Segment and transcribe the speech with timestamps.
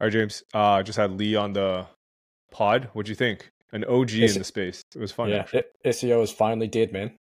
[0.00, 0.42] All right, James.
[0.54, 1.86] Uh, just had Lee on the
[2.50, 2.88] pod.
[2.92, 3.50] What'd you think?
[3.72, 4.82] An OG It's- in the space.
[4.94, 5.28] It was fun.
[5.30, 7.16] Yeah, it, SEO is finally dead, man.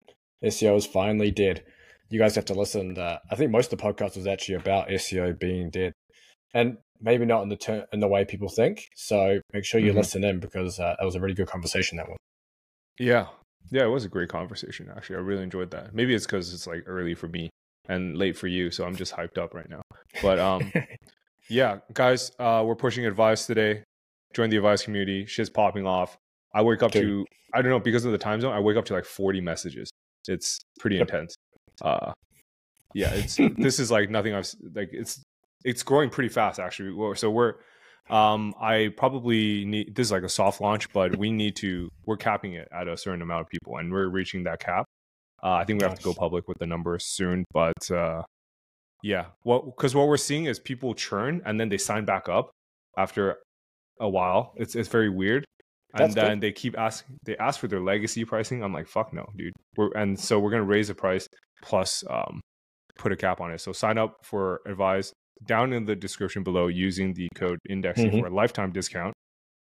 [0.45, 1.65] SEO is finally dead.
[2.11, 2.95] You guys have to listen.
[2.95, 5.93] To, I think most of the podcast was actually about SEO being dead,
[6.55, 8.87] and maybe not in the ter- in the way people think.
[8.97, 9.97] So make sure you Mhm.
[9.97, 11.99] listen in because uh, that was a really good conversation.
[11.99, 12.17] That one.
[12.99, 13.27] Yeah.
[13.71, 15.17] Yeah, it was a great conversation, actually.
[15.17, 15.95] I really enjoyed that.
[15.95, 17.51] Maybe it's because it's like early for me
[17.89, 18.71] and late for you.
[18.71, 19.83] So I'm just hyped up right now.
[20.23, 20.73] But um,
[21.49, 23.85] yeah, guys, uh, we're pushing Advise today.
[24.35, 25.27] Join the Advise community.
[25.27, 26.17] Shit's popping off.
[26.55, 27.25] I wake up to
[27.55, 29.91] I don't know, because of the time zone, I wake up to like 40 messages.
[30.27, 31.35] It's pretty intense.
[31.81, 32.13] Uh,
[32.95, 34.91] yeah, it's this is like nothing I've like.
[34.93, 35.23] It's
[35.65, 36.93] it's growing pretty fast actually.
[37.17, 37.55] So we're
[38.11, 42.17] um I probably need this is like a soft launch, but we need to we're
[42.17, 44.85] capping it at a certain amount of people, and we're reaching that cap.
[45.43, 48.23] Uh, I think we have to go public with the numbers soon, but uh,
[49.03, 52.51] yeah, well, because what we're seeing is people churn and then they sign back up
[52.97, 53.39] after
[54.01, 54.53] a while.
[54.57, 55.45] It's it's very weird.
[55.95, 56.25] And That's good.
[56.25, 57.17] then they keep asking.
[57.25, 58.63] They ask for their legacy pricing.
[58.63, 59.55] I'm like, fuck no, dude.
[59.77, 61.27] We're, and so we're gonna raise the price
[61.63, 62.41] plus um,
[62.99, 63.61] put a cap on it.
[63.61, 65.13] So sign up for Advise
[65.47, 68.21] down in the description below using the code Indexsy Mhm.
[68.21, 69.15] for a lifetime discount.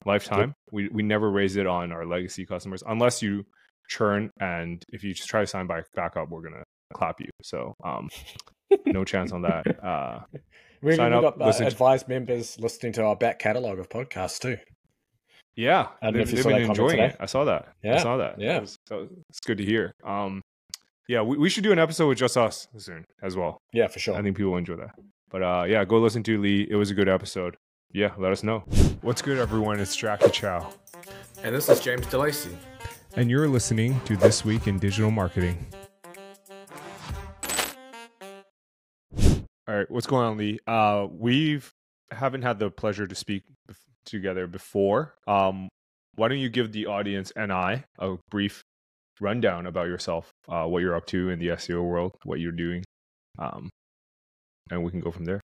[0.06, 0.52] Lifetime.
[0.70, 3.44] We we never raise it on our legacy customers unless you
[3.88, 6.62] churn and if you just try to sign back back up, we're gonna
[6.92, 7.28] clap you.
[7.42, 8.08] So um,
[8.86, 9.66] no chance on that.
[9.84, 10.20] Uh,
[10.82, 13.78] We, Sign we've up, got uh, listen to- advised members listening to our back catalog
[13.78, 14.58] of podcasts too.
[15.56, 17.16] yeah, I don't they've, if you they've been that comment enjoying it.
[17.20, 17.68] I saw that.
[17.82, 18.38] Yeah, I Yeah, saw that.
[18.40, 18.56] yeah.
[18.58, 19.92] It was- so it's good to hear.
[20.04, 20.42] Um,
[21.08, 23.58] yeah, we, we should do an episode with just us soon as well.
[23.72, 24.14] Yeah, for sure.
[24.14, 24.90] I think people will enjoy that.
[25.30, 26.66] But uh, yeah, go listen to Lee.
[26.68, 27.56] It was a good episode.
[27.92, 28.58] Yeah, let us know.
[29.02, 29.80] What's good, everyone?
[29.80, 30.60] It's Jacky Chou.
[31.42, 32.56] And this is James De Lacey.
[33.16, 35.64] And you're listening to This Week in Digital Marketing.
[39.66, 40.58] All right, what's going on, Lee?
[40.66, 41.72] Uh, we've
[42.10, 43.44] haven't had the pleasure to speak
[44.04, 45.14] together before.
[45.26, 45.68] Um,
[46.16, 48.62] why don't you give the audience and I a brief
[49.20, 52.84] rundown about yourself, uh, what you're up to in the SEO world, what you're doing,
[53.38, 53.70] um,
[54.70, 55.40] and we can go from there.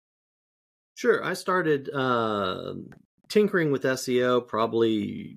[0.97, 1.25] Sure.
[1.25, 2.75] I started uh,
[3.28, 5.37] tinkering with SEO probably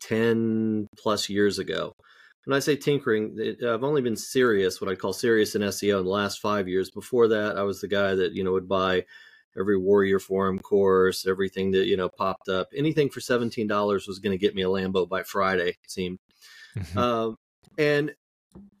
[0.00, 1.92] 10 plus years ago.
[2.44, 5.98] When I say tinkering, it, I've only been serious, what I call serious in SEO
[5.98, 6.90] in the last five years.
[6.90, 9.04] Before that, I was the guy that, you know, would buy
[9.58, 12.68] every Warrior Forum course, everything that, you know, popped up.
[12.76, 16.18] Anything for $17 was going to get me a Lambo by Friday, it seemed.
[16.96, 17.36] Um,
[17.78, 18.12] and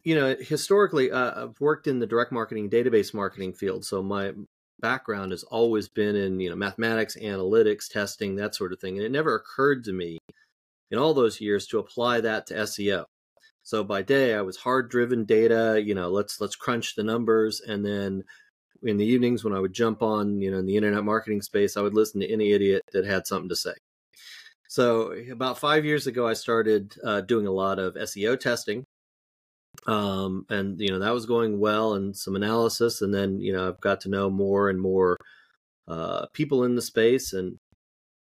[0.04, 3.84] you know, historically, uh, I've worked in the direct marketing, database marketing field.
[3.84, 4.32] So my
[4.80, 8.96] background has always been in you know mathematics, analytics, testing, that sort of thing.
[8.96, 10.18] And it never occurred to me
[10.90, 13.04] in all those years to apply that to SEO.
[13.64, 15.82] So by day, I was hard driven data.
[15.84, 18.24] You know, let's let's crunch the numbers, and then
[18.82, 21.76] in the evenings when I would jump on, you know, in the internet marketing space,
[21.76, 23.72] I would listen to any idiot that had something to say.
[24.68, 28.84] So about five years ago, I started uh, doing a lot of SEO testing,
[29.86, 33.68] um, and you know that was going well, and some analysis, and then you know
[33.68, 35.16] I've got to know more and more
[35.88, 37.58] uh, people in the space, and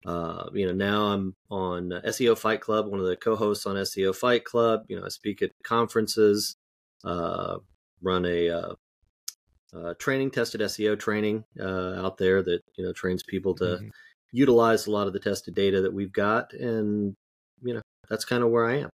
[0.05, 4.15] uh, you know now I'm on SEO Fight Club, one of the co-hosts on SEO
[4.15, 4.83] Fight Club.
[4.87, 6.55] You know I speak at conferences,
[7.03, 7.57] uh,
[8.01, 8.73] run a uh,
[9.73, 13.91] uh, training tested SEO training uh, out there that you know trains people to Mhm.
[14.31, 17.15] utilize a lot of the tested data that we've got, and
[17.61, 18.89] you know that's kind of where I am.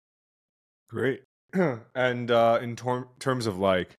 [0.89, 1.23] Great.
[1.95, 3.95] and uh, in tor- terms of like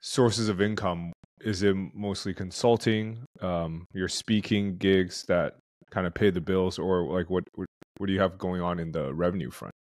[0.00, 5.56] sources of income, is it mostly consulting, um, your speaking gigs that
[5.90, 7.68] kind of pay the bills, or like what what,
[7.98, 9.74] what do you have going on in the revenue front?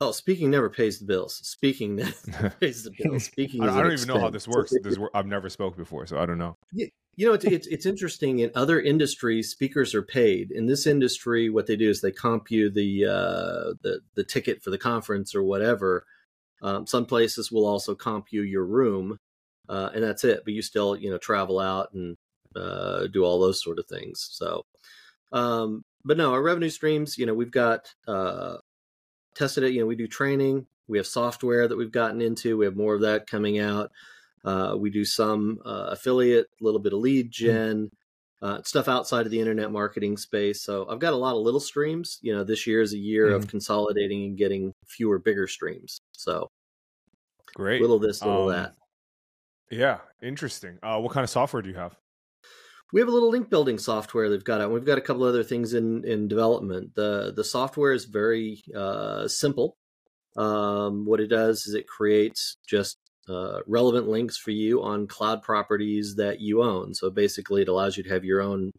[0.00, 1.36] Oh, speaking never pays the bills.
[1.36, 1.96] Speaking
[2.30, 3.24] never pays the bills.
[3.24, 3.62] Speaking.
[3.62, 4.72] I, I don't even know how this works.
[4.82, 6.56] This I've never spoke before, so I don't know.
[6.72, 8.40] You know, it's, it's it's interesting.
[8.40, 10.50] In other industries, speakers are paid.
[10.50, 14.62] In this industry, what they do is they comp you the uh, the the ticket
[14.62, 16.06] for the conference or whatever.
[16.60, 19.18] Um, some places will also comp you your room,
[19.68, 20.42] uh, and that's it.
[20.44, 22.16] But you still, you know, travel out and
[22.56, 24.28] uh, do all those sort of things.
[24.32, 24.64] So,
[25.34, 27.18] um, but no, our revenue streams.
[27.18, 28.56] You know, we've got uh,
[29.34, 29.72] tested it.
[29.72, 30.66] You know, we do training.
[30.86, 32.56] We have software that we've gotten into.
[32.56, 33.90] We have more of that coming out.
[34.44, 37.90] Uh, we do some uh, affiliate, a little bit of lead gen,
[38.42, 40.62] uh, stuff outside of the internet marketing space.
[40.62, 42.18] So I've got a lot of little streams.
[42.20, 46.02] You know, this year is a year of consolidating and getting fewer bigger streams.
[46.12, 46.50] So
[47.54, 47.80] Great.
[47.80, 48.74] little this, little Um, that.
[49.70, 50.78] Yeah, interesting.
[50.82, 51.96] Uh, what kind of software do you have?
[52.94, 54.70] We have a little link building software they've got out.
[54.70, 56.94] We've got a couple other things in in development.
[56.94, 59.76] The the software is very uh, simple.
[60.36, 62.98] Um, what it does is it creates just
[63.28, 66.94] uh, relevant links for you on cloud properties that you own.
[66.94, 68.70] So basically, it allows you to have your own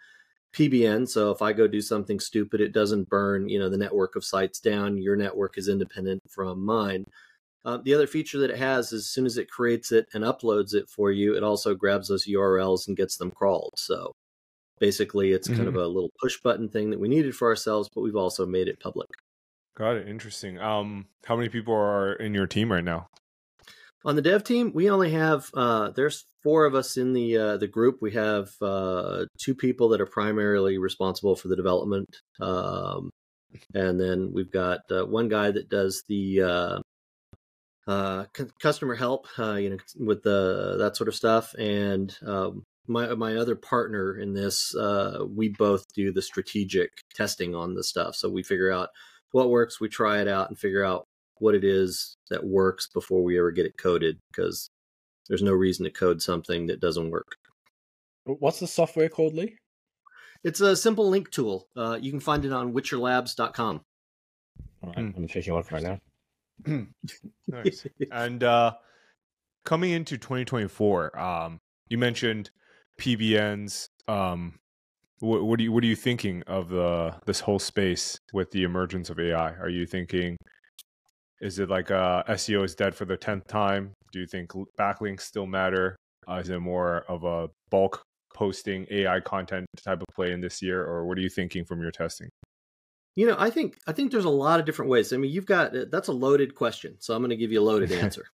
[0.56, 1.10] PBN.
[1.10, 4.24] So if I go do something stupid, it doesn't burn, you know, the network of
[4.24, 4.98] sites down.
[4.98, 7.04] Your network is independent from mine.
[7.66, 10.24] Uh, the other feature that it has is as soon as it creates it and
[10.24, 13.74] uploads it for you, it also grabs those URLs and gets them crawled.
[13.76, 14.14] So
[14.80, 15.58] basically, it's mm-hmm.
[15.58, 15.84] kind of mm-hmm.
[15.84, 18.80] a little push button thing that we needed for ourselves, but we've also made it
[18.80, 19.10] public.
[19.76, 20.08] Got it.
[20.08, 20.60] Interesting.
[20.60, 23.08] Um, how many people are in your team right now?
[24.06, 27.58] On the dev team, we only have uh, there's four of us in the uh,
[27.58, 27.98] the group.
[28.00, 33.10] We have uh, two people that are primarily responsible for the development, um,
[33.74, 36.84] and then we've got uh, one guy that does the
[37.88, 42.64] uh, uh, c- customer help, you know, with the that sort of stuff, and um,
[42.88, 44.76] my my other partner in this,
[45.30, 48.16] we both do the strategic testing on the stuff.
[48.16, 48.90] So we figure out
[49.32, 51.06] what works, we try it out, and figure out
[51.40, 54.70] what it is that works before we ever get it coded because
[55.28, 57.36] there's no reason to code something that doesn't work.
[58.26, 59.58] What's the software called, Lee?
[60.44, 61.68] It's a simple link tool.
[61.76, 63.82] Uh, you can find it on witcherlabs.com.
[64.84, 65.18] All right, mm.
[65.18, 66.00] I'm checking it right now.
[67.48, 67.88] Nice.
[68.12, 68.74] and uh,
[69.64, 71.60] coming into 2024, um,
[71.90, 72.50] you mentioned
[73.00, 73.88] PBNs.
[74.08, 74.60] Um,
[75.20, 78.64] what, what, are you what are you thinking of the this whole space with the
[78.64, 79.52] emergence of AI?
[79.54, 80.38] Are you thinking
[81.42, 83.94] is it like uh, SEO is dead for the tenth time?
[84.12, 85.96] Do you think backlinks still matter?
[86.28, 88.02] Uh, is it more of a bulk
[88.34, 91.82] posting AI content type of play in this year, or what are you thinking from
[91.82, 92.30] your testing?
[93.16, 95.14] You know, I think I think there's a lot of different ways.
[95.14, 97.62] I mean, you've got uh, that's a loaded question, so I'm going to give you
[97.62, 98.26] a loaded answer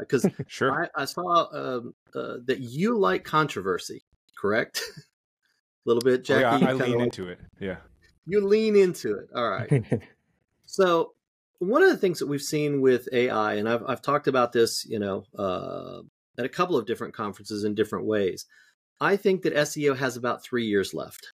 [0.00, 0.88] because uh, sure.
[0.96, 4.04] I, I saw um, uh, that you like controversy,
[4.38, 4.80] correct?
[4.96, 5.00] a
[5.86, 6.44] little bit, Jacky.
[6.44, 7.38] Oh, yeah, I lean like, into it.
[7.60, 7.76] Yeah,
[8.26, 9.28] you lean into it.
[9.34, 10.02] All right.
[10.66, 11.14] so
[11.58, 14.86] one of the things that we've seen with AI, and I've, I've talked about this,
[14.86, 16.00] you know, uh,
[16.38, 18.46] at a couple of different conferences in different ways.
[19.00, 21.32] I think that SEO has about three years left.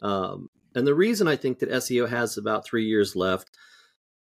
[0.00, 3.50] Um, and the reason I think that SEO has about three years left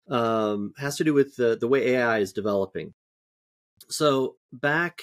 [0.09, 2.93] um, has to do with the, the way AI is developing.
[3.89, 5.01] So back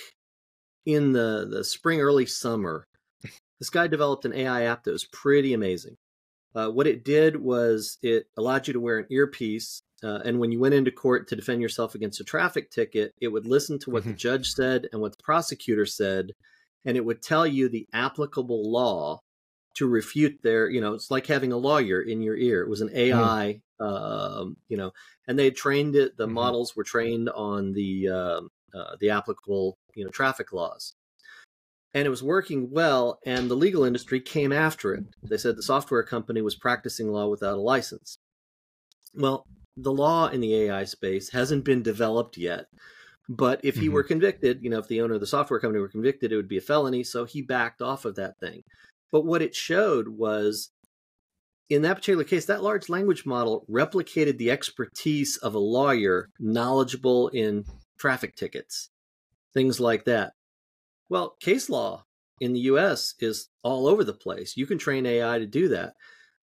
[0.86, 2.86] in the, the spring, early summer,
[3.60, 5.96] this guy developed an AI app that was pretty amazing.
[6.56, 10.52] Uh, what it did was it allowed you to wear an earpiece uh, and when
[10.52, 13.90] you went into court to defend yourself against a traffic ticket, it would listen to
[13.90, 14.12] what mm-hmm.
[14.12, 16.32] the judge said and what the prosecutor said,
[16.86, 19.22] and it would tell you the applicable law
[19.78, 22.62] to refute their, you know, it's like having a lawyer in your ear.
[22.62, 23.86] It was an AI, mm.
[23.86, 24.92] um, you know,
[25.28, 26.18] and they trained it.
[26.18, 26.34] The mm-hmm.
[26.34, 28.42] models were trained on the uh,
[28.78, 30.94] uh, the applicable, you know, traffic laws,
[31.94, 33.20] and it was working well.
[33.26, 35.06] And the legal industry came after it.
[35.22, 38.18] They said the software company was practicing law without a license.
[39.14, 39.46] Well,
[39.76, 42.66] the law in the AI space hasn't been developed yet.
[43.30, 43.94] But if he mm-hmm.
[43.94, 46.48] were convicted, you know, if the owner of the software company were convicted, it would
[46.48, 47.04] be a felony.
[47.04, 48.64] So he backed off of that thing.
[49.12, 50.72] But what it showed was
[51.70, 57.28] in that particular case, that large language model replicated the expertise of a lawyer knowledgeable
[57.30, 57.66] in
[57.98, 58.90] traffic tickets,
[59.54, 60.34] things like that.
[61.10, 62.06] Well, case law
[62.40, 64.56] in the US is all over the place.
[64.56, 65.94] You can train AI to do that.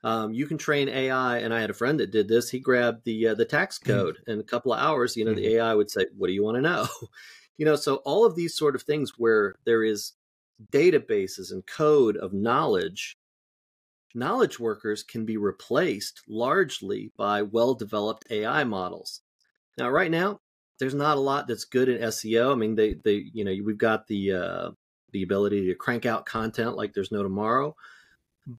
[0.03, 2.51] Um, you can train AI, and I had a friend that did this.
[2.51, 3.87] He grabbed the uh, the tax mm.
[3.87, 5.17] code in a couple of hours.
[5.17, 5.41] You know, mm-hmm.
[5.41, 6.87] the AI would say, "What do you want to know?"
[7.57, 10.13] you know, so all of these sort of things where there is
[10.73, 13.17] databases and code of knowledge,
[14.15, 19.23] knowledge workers can be replaced largely by well developed AI models.
[19.77, 20.41] Now, right now,
[20.79, 22.53] there's not a lot that's good in SEO.
[22.53, 24.71] I mean, they they you know we've got the uh,
[25.13, 27.75] the ability to crank out content like there's no tomorrow,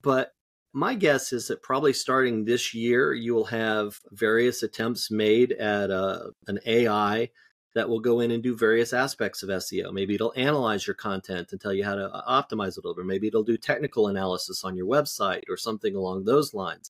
[0.02, 0.34] but
[0.74, 5.90] my guess is that probably starting this year, you will have various attempts made at
[5.90, 7.30] uh, an AI
[7.76, 9.92] that will go in and do various aspects of SEO.
[9.92, 13.04] Maybe it'll analyze your content and tell you how to uh, optimize it over.
[13.04, 16.90] Maybe it'll do technical analysis on your website or something along those lines.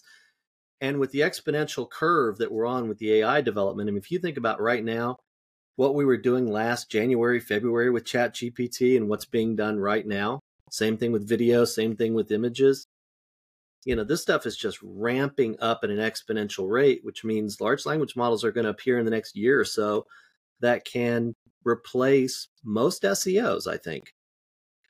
[0.79, 4.11] And with the exponential curve that we're on with the AI development, I mean, if
[4.11, 5.17] you think about right now,
[5.75, 10.39] what we were doing last January, February with ChatGPT and what's being done right now,
[10.69, 12.85] same thing with video, same thing with images
[13.85, 17.85] you know this stuff is just ramping up at an exponential rate which means large
[17.85, 20.05] language models are going to appear in the next year or so
[20.65, 24.13] that can replace most seos i think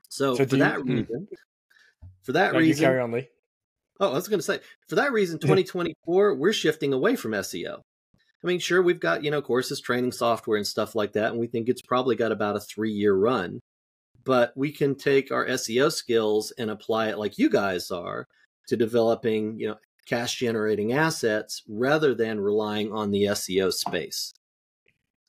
[0.10, 0.90] so, so for that hmm.
[0.90, 1.28] reason
[2.24, 3.28] for that no, reason carry on lee
[4.00, 7.80] oh i was going to say for that reason 2024 we're shifting away from seo
[8.44, 11.40] i mean sure we've got you know courses training software and stuff like that and
[11.40, 13.60] we think it's probably got about a three year run
[14.24, 18.28] but we can take our seo skills and apply it like you guys are
[18.68, 24.34] to developing, you know, cash generating assets rather than relying on the SEO space.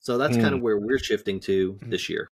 [0.07, 0.41] So that's mm.
[0.41, 1.91] kind of where we're shifting to hmm.
[1.91, 2.31] this year.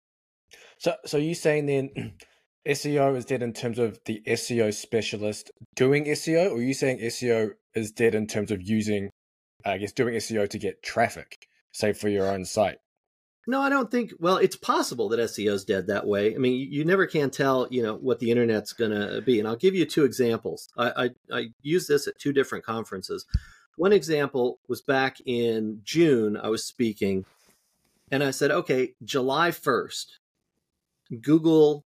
[0.80, 2.14] So, so you saying then
[2.68, 6.98] SEO is dead in terms of the SEO specialist doing SEO, or are you saying
[6.98, 9.12] SEO is dead in terms of using,
[9.64, 12.80] I guess, doing SEO to get traffic, say for your own site?
[13.46, 14.14] No, I don't think.
[14.20, 16.34] Well, it's possible that SEO is dead that way.
[16.34, 19.38] I mean, you, you never can tell, you know, what the internet's going to be.
[19.38, 20.70] And I'll give you two examples.
[20.76, 23.28] I, I, I used this at two different conferences.
[23.78, 26.36] One example was back in June.
[26.36, 27.26] I was speaking,
[28.12, 30.20] and I said, okay, July first,
[31.22, 31.86] Google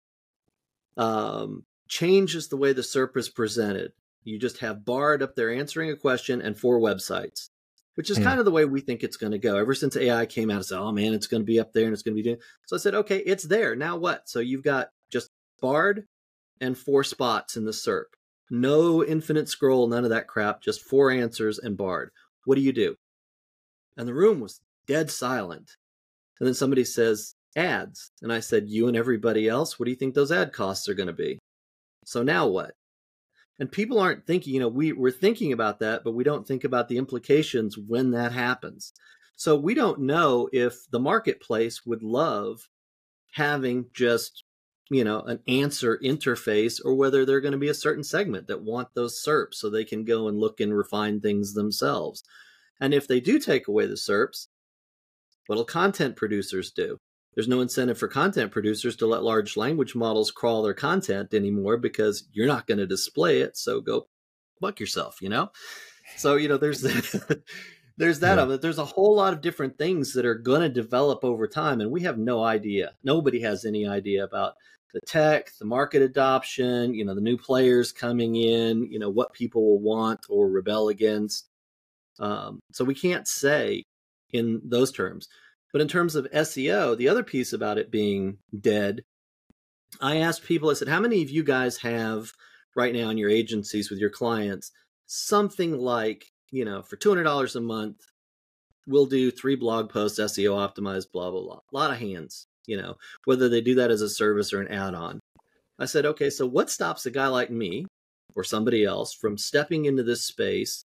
[0.97, 3.93] um, changes the way the SERP is presented.
[4.23, 7.49] You just have Bard up there answering a question and four websites
[7.95, 9.55] which is kind of the way we think it's going to go.
[9.55, 11.85] Ever since AI came out, I said, "Oh man, it's going to be up there
[11.85, 13.75] and it's going to be doing." So I said, "Okay, it's there.
[13.75, 15.29] Now what?" So you've got just
[15.61, 16.07] Bard
[16.59, 18.05] and four spots in the SERP.
[18.49, 20.61] No infinite scroll, none of that crap.
[20.61, 22.11] Just four answers and Bard.
[22.45, 22.95] What do you do?
[23.95, 25.77] And the room was dead silent.
[26.43, 29.97] And then somebody says, "Ads," and I said, "You and everybody else, what do you
[29.97, 31.39] think those ad costs are going to be?"
[32.03, 32.73] So now what?
[33.59, 36.63] and people aren't thinking you know we, we're thinking about that but we don't think
[36.63, 38.93] about the implications when that happens
[39.35, 42.67] so we don't know if the marketplace would love
[43.33, 44.43] having just
[44.89, 48.63] you know an answer interface or whether they're going to be a certain segment that
[48.63, 52.23] want those serps so they can go and look and refine things themselves
[52.79, 54.47] and if they do take away the serps
[55.47, 56.97] what'll content producers do
[57.35, 61.77] there's no incentive for content producers to let large language models crawl their content anymore
[61.77, 63.57] because you're not going to display it.
[63.57, 64.07] So go
[64.59, 65.51] buck yourself, you know?
[66.15, 66.81] So, you know, there's
[67.97, 68.43] there's that yeah.
[68.43, 68.61] of it.
[68.61, 71.81] There's a whole lot of different things that are going to develop over time.
[71.81, 72.93] And we have no idea.
[73.03, 74.53] Nobody has any idea about
[74.93, 79.33] the tech, the market adoption, you know, the new players coming in, you know, what
[79.33, 81.49] people will want or rebel against.
[82.19, 83.81] Um, so we can't say
[84.33, 85.27] in those terms.
[85.71, 89.03] But in terms of SEO, the other piece about it being dead,
[90.01, 92.31] I asked people, I said, how many of you guys have
[92.75, 94.71] right now in your agencies with your clients
[95.05, 98.01] something like, you know, for $200 a month,
[98.87, 101.59] we'll do three blog posts, SEO optimized, blah, blah, blah.
[101.71, 104.69] A lot of hands, you know, whether they do that as a service or an
[104.69, 105.19] add on.
[105.79, 107.85] I said, okay, so what stops a guy like me
[108.35, 110.83] or somebody else from stepping into this space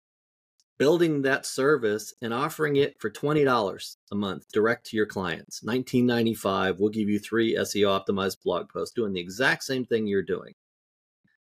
[0.80, 5.62] building that service and offering it for $20 a month direct to your clients.
[5.62, 10.22] 1995 we'll give you three seo optimized blog posts doing the exact same thing you're
[10.22, 10.54] doing.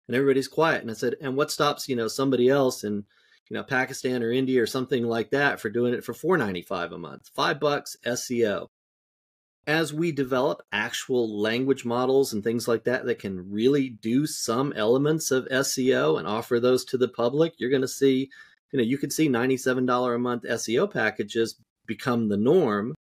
[0.09, 3.05] And everybody's quiet and i said and what stops you know somebody else in
[3.49, 6.97] you know pakistan or india or something like that for doing it for 495 a
[6.97, 7.29] month?
[7.33, 8.67] Five bucks seo
[9.65, 14.73] as we develop actual language models and things like that that can really do some
[14.75, 18.29] elements of seo and offer those to the public you're going to see
[18.71, 22.93] you know you could see $97 a month seo packages become the norm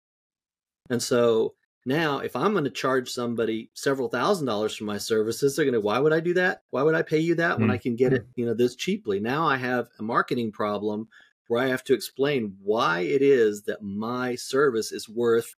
[0.91, 1.55] and so
[1.85, 5.73] now if i'm going to charge somebody several thousand dollars for my services they're going
[5.73, 7.75] to why would i do that why would i pay you that when mm-hmm.
[7.75, 8.33] i can get it mm.
[8.37, 11.09] you know this cheaply now i have a marketing problem
[11.49, 15.55] where i have to explain why it is that my service is worth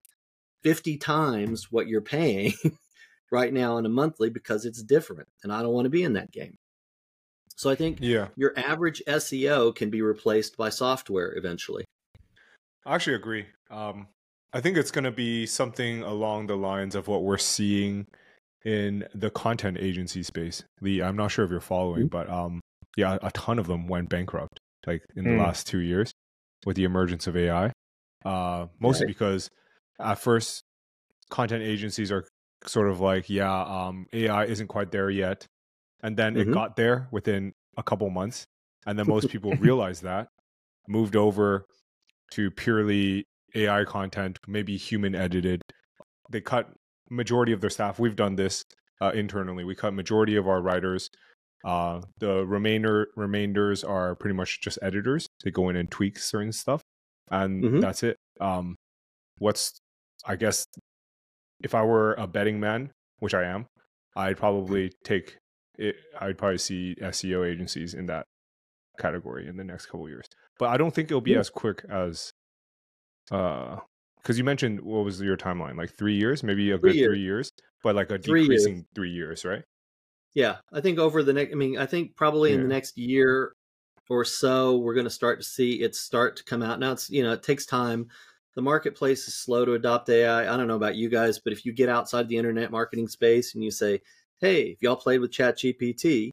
[0.62, 2.52] 50 times what you're paying
[3.30, 6.14] right now on a monthly because it's different and i don't want to be in
[6.14, 6.56] that game
[7.58, 8.28] so I think yeah.
[8.36, 11.84] your average SEO can be replaced by software eventually.
[12.86, 13.46] I actually agree.
[13.68, 14.06] Um,
[14.52, 18.06] I think it's going to be something along the lines of what we're seeing
[18.64, 20.62] in the content agency space.
[20.80, 22.16] Lee, I'm not sure if you're following, mm-hmm.
[22.16, 22.60] but um,
[22.96, 25.36] yeah, a ton of them went bankrupt like in mm.
[25.36, 26.12] the last two years
[26.64, 27.72] with the emergence of AI.
[28.24, 29.14] Uh, mostly right.
[29.14, 29.50] because
[29.98, 30.62] at first
[31.28, 32.24] content agencies are
[32.66, 35.44] sort of like, yeah, um, AI isn't quite there yet
[36.02, 36.50] and then mm-hmm.
[36.50, 38.46] it got there within a couple months
[38.86, 40.28] and then most people realized that
[40.88, 41.64] moved over
[42.30, 43.24] to purely
[43.54, 45.62] ai content maybe human edited.
[46.30, 46.70] They cut
[47.10, 47.98] majority of their staff.
[47.98, 48.62] We've done this
[49.00, 49.64] uh, internally.
[49.64, 51.08] We cut majority of our writers.
[51.64, 55.26] Uh, the remainder remainders are pretty much just editors.
[55.42, 56.82] They go in and tweak certain stuff
[57.30, 57.80] and mm-hmm.
[57.80, 58.16] that's it.
[58.40, 58.76] Um,
[59.38, 59.80] what's
[60.26, 60.66] i guess
[61.62, 62.90] if i were a betting man
[63.20, 63.66] which i am
[64.16, 65.36] i'd probably take
[65.78, 68.26] it, I'd probably see SEO agencies in that
[68.98, 70.26] category in the next couple years.
[70.58, 71.38] But I don't think it'll be yeah.
[71.38, 72.32] as quick as
[73.30, 73.76] uh
[74.22, 77.08] because you mentioned what was your timeline like three years maybe a three good years.
[77.08, 78.86] three years but like a three decreasing years.
[78.94, 79.62] three years right
[80.34, 82.56] yeah i think over the next i mean i think probably yeah.
[82.56, 83.52] in the next year
[84.08, 87.10] or so we're going to start to see it start to come out now it's
[87.10, 88.06] you know it takes time
[88.54, 91.64] the marketplace is slow to adopt ai i don't know about you guys but if
[91.64, 94.00] you get outside the internet marketing space and you say
[94.40, 96.30] hey, if y'all played with ChatGPT,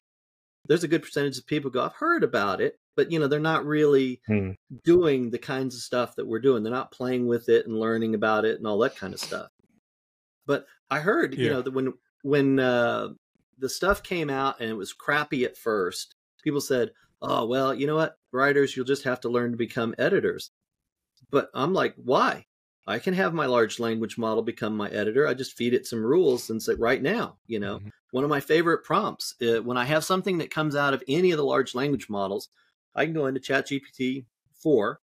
[0.67, 3.39] there's a good percentage of people go, I've heard about it, but you know, they're
[3.39, 4.51] not really hmm.
[4.83, 6.63] doing the kinds of stuff that we're doing.
[6.63, 9.50] They're not playing with it and learning about it and all that kind of stuff.
[10.45, 11.43] But I heard, yeah.
[11.43, 13.09] you know, that when when uh,
[13.57, 17.88] the stuff came out and it was crappy at first, people said, "Oh, well, you
[17.88, 18.17] know what?
[18.31, 20.51] Writers, you'll just have to learn to become editors."
[21.31, 22.45] But I'm like, "Why?
[22.88, 25.27] I can have my large language model become my editor.
[25.27, 27.92] I just feed it some rules and say right now, you know, Mhm.
[28.12, 31.32] one of my favorite prompts uh, when I have something that comes out of any
[31.32, 32.50] of the large language models,
[32.94, 35.00] I can go into ChatGPT 4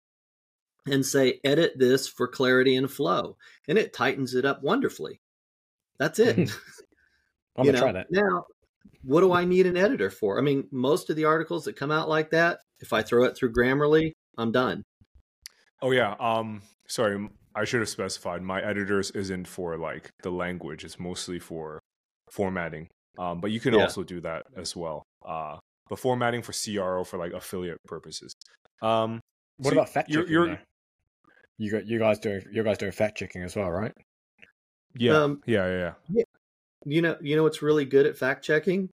[0.87, 3.37] and say, edit this for clarity and flow.
[3.69, 5.21] And it tightens it up wonderfully.
[5.99, 6.37] That's it.
[7.57, 8.07] I'm gonna try that.
[8.11, 8.47] Now,
[9.03, 10.39] what do I need an editor for?
[10.39, 13.37] I mean, most of the articles that come out like that, if I throw it
[13.37, 14.85] through Grammarly, I'm done.
[15.83, 16.15] Oh yeah.
[16.19, 16.63] Um.
[16.87, 18.43] Sorry, I should have specified.
[18.43, 20.85] My editors isn't for like the language.
[20.85, 21.79] It's mostly for
[22.31, 22.89] formatting.
[23.19, 23.41] Um.
[23.41, 23.83] But you can Yeah.
[23.83, 25.03] also do that as well.
[25.27, 25.59] Uh.
[25.89, 28.33] But formatting for CRO for like affiliate purposes.
[28.81, 29.21] Um.
[29.59, 30.33] What so about fact you're- checking?
[30.33, 30.59] you're-
[31.59, 33.93] You got you guys doing you guys doing fact checking as well, right?
[34.95, 35.17] Yeah.
[35.23, 35.67] Um, yeah.
[35.69, 35.93] Yeah.
[36.09, 36.23] Yeah.
[36.85, 38.89] You know, you know what's really good at fact checking?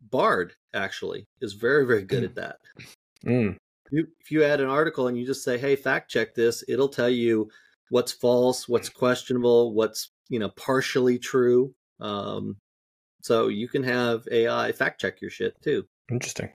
[0.00, 2.56] Bard actually is very, very good at that.
[3.24, 3.56] Mm.
[3.90, 6.88] You, if you add an article and you just say, "Hey, fact check this," it'll
[6.88, 7.48] tell you
[7.90, 11.74] what's false, what's questionable, what's you know partially true.
[12.00, 12.56] Um,
[13.22, 15.84] so you can have AI fact check your shit too.
[16.10, 16.50] Interesting.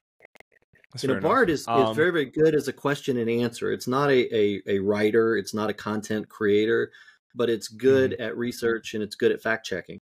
[0.92, 1.30] That's you know, fair enough.
[1.30, 3.72] Bard is, is Um, very, very good as a question and answer.
[3.72, 6.92] It's not a, a, a writer, it's not a content creator,
[7.36, 8.22] but it's good Mm-hmm.
[8.24, 10.00] at research and it's good at fact checking.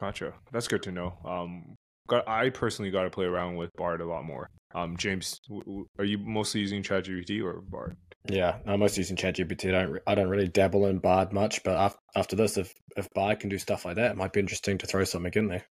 [0.00, 0.32] Gotcha.
[0.50, 1.14] That's good to know.
[1.24, 1.76] Um,
[2.08, 4.48] got, I personally got to play around with Bard a lot more.
[4.74, 7.96] Um, James, w- w- are you mostly using ChatGPT or Bard?
[8.28, 9.68] Yeah, I'm mostly using ChatGPT.
[9.68, 12.72] I don't re- I don't really dabble in Bard much, but af- after this, if
[12.96, 15.48] if Bard can do stuff like that, it might be interesting to throw something in
[15.48, 15.66] there.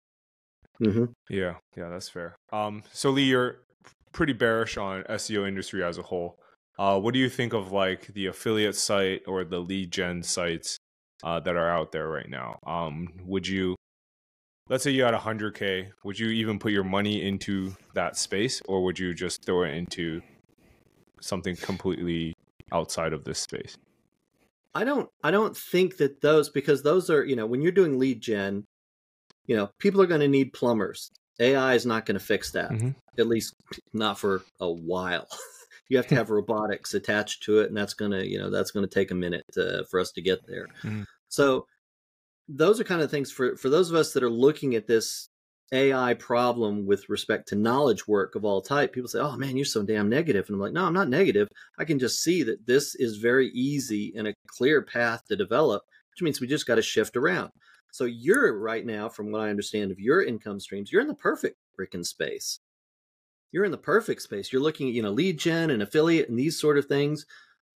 [0.82, 1.06] Mm-hmm.
[1.30, 2.36] Yeah, yeah, that's fair.
[2.52, 3.60] Um, so Lee, you're
[4.12, 6.40] pretty bearish on SEO industry as a whole.
[6.78, 10.78] Uh, what do you think of like the affiliate site or the lead gen sites
[11.24, 12.58] uh, that are out there right now?
[12.66, 13.76] Um, would you,
[14.70, 18.84] let's say you had 100k, would you even put your money into that space, or
[18.84, 20.22] would you just throw it into
[21.20, 22.34] something completely
[22.72, 23.78] outside of this space?
[24.74, 27.98] I don't I don't think that those because those are, you know, when you're doing
[28.00, 28.66] lead gen,
[29.48, 31.12] you know, people are going to need plumbers.
[31.40, 32.70] AI is not going to fix that.
[32.70, 32.96] Mhm.
[33.18, 33.56] At least
[33.94, 35.28] not for a while.
[35.90, 38.72] you have to have robotics attached to it and that's going to, you know, that's
[38.72, 40.68] going to take a minute uh, for us to get there.
[40.84, 41.06] Mhm.
[41.30, 41.66] So
[42.50, 45.30] those are kind of things for for those of us that are looking at this
[45.72, 48.92] AI problem with respect to knowledge work of all type.
[48.92, 51.48] People say, "Oh man, you're so damn negative," and I'm like, "No, I'm not negative.
[51.78, 55.84] I can just see that this is very easy and a clear path to develop,
[56.12, 57.52] which means we just got to shift around."
[57.92, 61.16] So you're right now, from what I understand of your income streams, you're in the
[61.16, 62.60] perfect freaking space.
[63.52, 64.52] You're in the perfect space.
[64.52, 67.26] You're looking at you know lead gen and affiliate and these sort of things.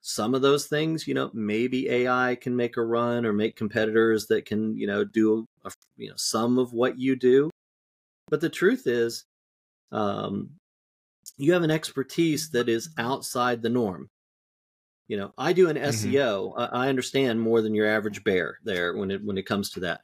[0.06, 4.28] Some of those things, you know, maybe AI can make a run or make competitors
[4.28, 7.50] that can, you know, do a, you know some of what you do.
[8.30, 9.26] But the truth is,
[9.92, 10.52] um,
[11.38, 14.10] you have an expertise that is outside the norm.
[15.08, 15.78] You know, I do an Mhm.
[15.78, 16.54] SEO.
[16.58, 19.80] I I understand more than your average bear there when it when it comes to
[19.82, 20.02] that.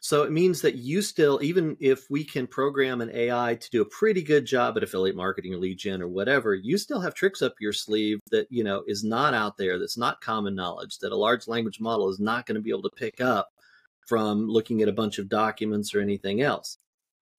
[0.00, 3.82] So it means that you still, even if we can program an AI to do
[3.82, 7.14] a pretty good job at affiliate marketing or lead gen or whatever, you still have
[7.14, 9.78] tricks up your sleeve that you know is not out there.
[9.78, 10.98] That's not common knowledge.
[10.98, 13.48] That a large language model is not going to be able to pick up
[14.06, 16.78] from looking at a bunch of documents or anything else.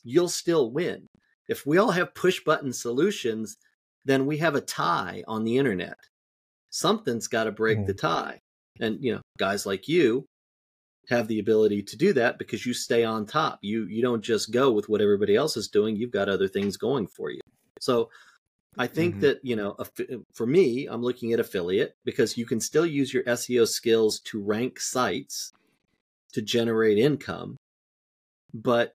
[0.04, 1.08] You'll still win.
[1.48, 3.58] If we all have push button solutions,
[4.04, 5.98] then we have a tie on the internet.
[6.70, 7.98] Something's got to break the hmm.
[7.98, 8.40] tie.
[8.80, 10.26] And you know, guys like you
[11.10, 13.60] have the ability to do that because you stay on top.
[13.62, 15.96] You you don't just go with what everybody else is doing.
[15.96, 17.40] You've got other things going for you.
[17.80, 18.10] So
[18.78, 19.20] I think Mhm.
[19.22, 19.76] that, you know,
[20.34, 24.42] for me, I'm looking at affiliate because you can still use your SEO skills to
[24.42, 25.52] rank sites
[26.34, 27.58] to generate income,
[28.54, 28.94] but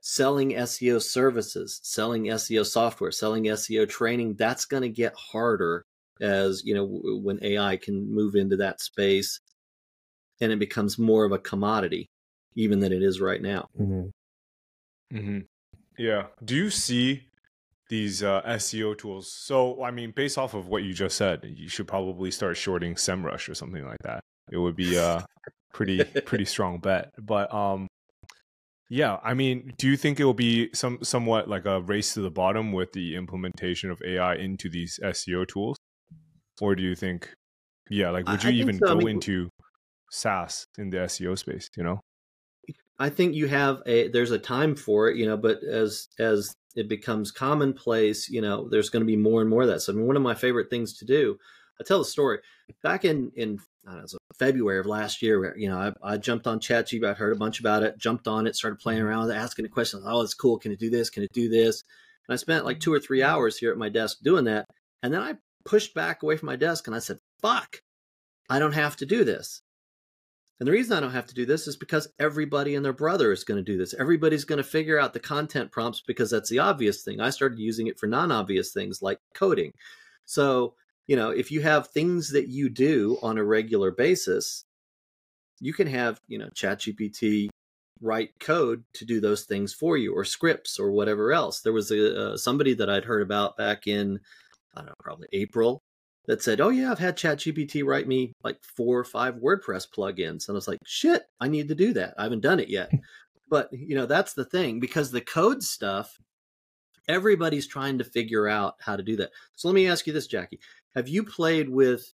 [0.00, 5.84] selling SEO services, selling SEO software, selling SEO training, that's going to get harder
[6.20, 9.38] as, you know, when AI can move into that space
[10.42, 12.10] and it becomes more of a commodity
[12.56, 13.68] even than it is right now.
[13.80, 15.38] Mm-hmm.
[15.96, 16.26] Yeah.
[16.44, 17.28] Do you see
[17.88, 19.32] these uh, SEO tools?
[19.32, 22.96] So, I mean, based off of what you just said, you should probably start shorting
[22.96, 24.20] SEMrush or something like that.
[24.50, 25.24] It would be a
[25.72, 27.10] pretty pretty strong bet.
[27.18, 27.86] But um,
[28.90, 32.20] yeah, I mean, do you think it will be some somewhat like a race to
[32.20, 35.76] the bottom with the implementation of AI into these SEO tools,
[36.60, 37.32] or do you think,
[37.88, 38.86] yeah, like would you even so.
[38.86, 39.48] I go mean- into
[40.12, 41.68] SaaS in the SEO space?
[41.76, 42.00] You know?
[42.98, 46.54] I think you have a there's a time for it, you know, but as as
[46.76, 49.80] it becomes commonplace, you know, there's going to be more and more of that.
[49.80, 51.38] So I mean, one of my favorite things to do,
[51.80, 52.38] I tell the story.
[52.82, 54.04] Back in in know,
[54.38, 55.40] February of last year.
[55.40, 57.04] Where, you know, I, I jumped on ChatGPT.
[57.04, 57.98] I heard a bunch about it.
[57.98, 58.56] Jumped on it.
[58.56, 59.08] Started playing mm-hmm.
[59.08, 60.04] around with it, asking it questions.
[60.06, 60.58] Oh, it's cool.
[60.58, 61.10] Can it do this?
[61.10, 61.82] Can it do this?
[62.28, 64.66] And I spent like two or three hours here at my desk doing that.
[65.02, 67.82] And then I pushed back away from my desk and I said, "Fuck,
[68.48, 69.62] I don't have to do this."
[70.60, 73.32] And the reason I don't have to do this is because everybody and their brother
[73.32, 73.94] is going to do this.
[73.94, 77.20] Everybody's going to figure out the content prompts because that's the obvious thing.
[77.20, 79.72] I started using it for non obvious things like coding.
[80.24, 80.74] So,
[81.06, 84.64] you know, if you have things that you do on a regular basis,
[85.58, 87.48] you can have, you know, ChatGPT
[88.00, 91.60] write code to do those things for you or scripts or whatever else.
[91.60, 94.20] There was a uh, somebody that I'd heard about back in
[94.74, 95.82] I don't know, probably April
[96.26, 100.48] that said, "Oh yeah, I've had ChatGPT write me like four or five WordPress plugins,"
[100.48, 102.14] and I was like, "Shit, I need to do that.
[102.18, 102.90] I haven't done it yet."
[103.48, 106.18] but you know, that's the thing because the code stuff,
[107.08, 109.30] everybody's trying to figure out how to do that.
[109.56, 110.60] So let me ask you this, Jacky:
[110.94, 112.12] Have you played with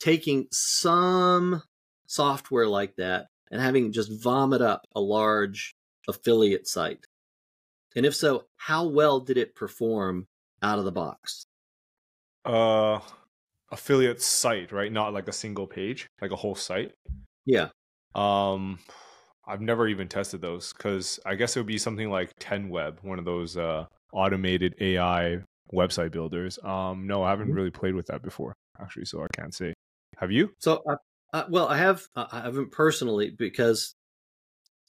[0.00, 1.62] taking some
[2.06, 5.74] software like that and having just vomit up a large
[6.08, 7.04] affiliate site?
[7.94, 10.28] And if so, how well did it perform
[10.62, 11.44] out of the box?
[12.44, 13.00] Uh
[13.70, 14.92] affiliate site, right?
[14.92, 16.92] Not like a single page, like a whole site.
[17.46, 17.68] Yeah.
[18.14, 18.78] Um,
[19.46, 23.18] I've never even tested those because I guess it would be something like 10Web, one
[23.18, 25.38] of those uh, automated AI
[25.72, 26.58] website builders.
[26.62, 27.56] Um, no, I haven't mm-hmm.
[27.56, 29.74] really played with that before, actually, so I can't say.
[30.18, 30.52] Have you?
[30.58, 30.96] So, uh,
[31.32, 32.02] uh, well, I have.
[32.14, 33.94] Uh, I haven't personally because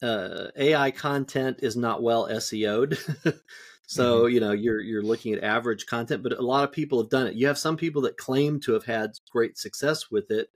[0.02, 2.98] uh, AI content is not well SEO'd.
[3.88, 4.34] So mm-hmm.
[4.34, 7.28] you know you're you're looking at average content, but a lot of people have done
[7.28, 7.36] it.
[7.36, 10.50] You have some people that claim to have had great success with it,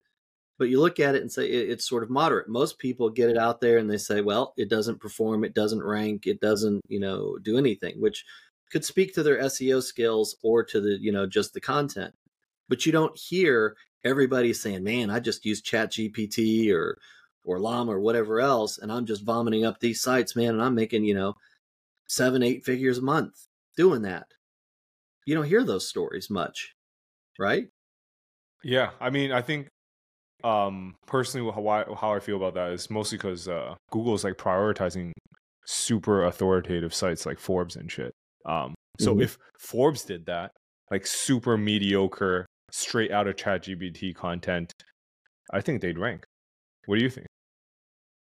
[0.58, 2.48] but you look at it and say it, it's sort of moderate.
[2.48, 5.82] Most people get it out there and they say, well, it doesn't perform, it doesn't
[5.82, 8.24] rank, it doesn't you know do anything, which
[8.70, 12.14] could speak to their SEO skills or to the you know just the content.
[12.68, 16.98] But you don't hear everybody saying, man, I just use Chat GPT or
[17.44, 20.74] or Llama or whatever else, and I'm just vomiting up these sites, man, and I'm
[20.74, 21.36] making you know
[22.08, 23.34] seven, eight figures a month
[23.76, 24.26] doing that.
[25.26, 26.72] You don't hear those stories much,
[27.38, 27.68] right?
[28.62, 29.68] Yeah, I mean, I think
[30.44, 34.34] um personally how I, how I feel about that is mostly because uh, Google's like
[34.34, 35.12] prioritizing
[35.64, 38.12] super authoritative sites like Forbes and shit.
[38.44, 39.22] Um, so mm-hmm.
[39.22, 40.52] if Forbes did that,
[40.90, 44.72] like super mediocre, straight out of ChatGPT content,
[45.52, 46.24] I think they'd rank.
[46.86, 47.26] What do you think?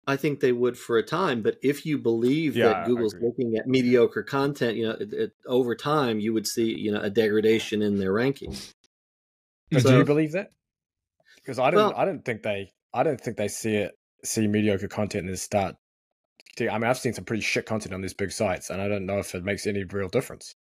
[0.08, 3.56] I think they would for a time, but if you believe yeah, that Google's looking
[3.58, 7.10] at mediocre content, you know, it, it, over time you would see, you know, a
[7.10, 8.74] degradation in their rankings.
[9.74, 10.52] So, do you believe that?
[11.38, 14.48] Because I don't, well, I don't think they, I don't think they see it, see
[14.48, 15.76] mediocre content and start.
[16.60, 19.06] I mean, I've seen some pretty shit content on these big sites, and I don't
[19.06, 20.54] know if it makes any real difference.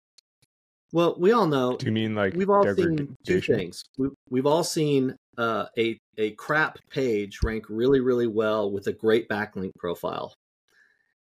[0.93, 1.77] Well, we all know.
[1.77, 3.85] Do you mean like we've all seen two things?
[3.99, 8.93] We, we've all seen uh, a a crap page rank really really well with a
[8.93, 10.35] great backlink profile,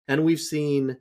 [0.09, 0.99] and we've seen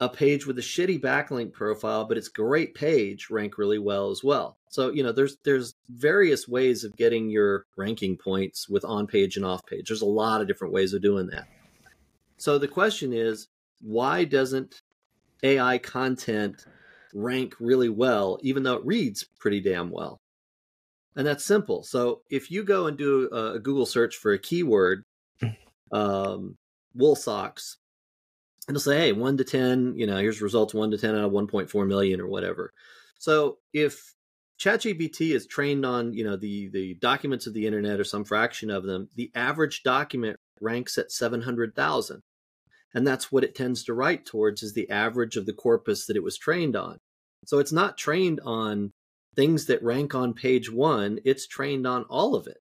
[0.00, 4.24] a page with a shitty backlink profile, but it's great page rank really well as
[4.24, 4.56] well.
[4.70, 9.36] So you know, there's there's various ways of getting your ranking points with on page
[9.36, 9.88] and off page.
[9.88, 11.46] There's a lot of different ways of doing that.
[12.38, 13.48] So the question is,
[13.82, 14.80] why doesn't
[15.42, 16.64] AI content
[17.12, 20.18] rank really well, even though it reads pretty damn well?
[21.16, 21.82] And that's simple.
[21.82, 25.04] So if you go and do a, Google search for a keyword,
[25.92, 26.56] um,
[26.94, 27.78] wool socks,
[28.68, 31.24] and it'll say, hey, one to 10, you know, here's results one to 10 out
[31.24, 32.72] of 1.4 million or whatever.
[33.18, 34.14] So if
[34.60, 38.70] ChatGPT is trained on, you know, the, the documents of the internet or some fraction
[38.70, 42.20] of them, the average document ranks at 700,000.
[42.94, 46.16] And that's what it tends to write towards is the average of the corpus that
[46.16, 46.98] it was trained on.
[47.46, 48.92] So it's not trained on
[49.40, 52.58] things that rank on page one, it's trained on all of it.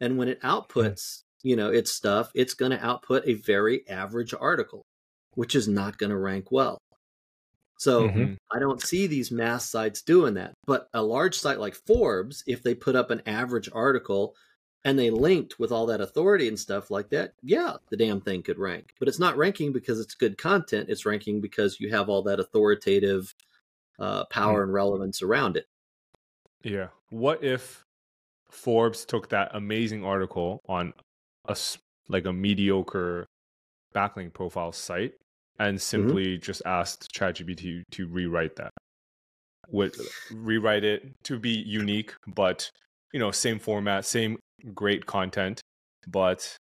[0.00, 4.32] And when it outputs, you know, its stuff, it's going to output a very average
[4.32, 4.82] article,
[5.34, 6.78] which is not going to rank well.
[7.80, 8.34] So mm-hmm.
[8.54, 10.52] I don't see these mass sites doing that.
[10.68, 14.36] But a large site like Forbes, if they put up an average article
[14.84, 18.44] and they linked with all that authority and stuff like that, yeah, the damn thing
[18.44, 18.92] could rank.
[19.00, 20.90] But it's not ranking because it's good content.
[20.90, 23.34] It's ranking because you have all that authoritative
[23.98, 24.62] uh, power mm-hmm.
[24.62, 25.66] and relevance around it.
[26.62, 26.88] Yeah.
[27.10, 27.84] What if
[28.50, 30.92] Forbes took that amazing article on
[31.46, 31.56] a
[32.08, 33.26] like a mediocre
[33.94, 35.12] backlink profile site
[35.58, 35.80] and mm-hmm.
[35.80, 36.42] simply mm-hmm.
[36.42, 38.72] just asked ChatGPT to rewrite that?
[39.70, 39.96] Would
[40.32, 42.70] rewrite it to be unique, but
[43.12, 44.38] you know, same format, same
[44.74, 45.60] great content,
[46.06, 46.56] but